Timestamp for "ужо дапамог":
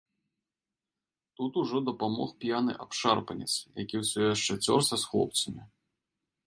1.63-2.31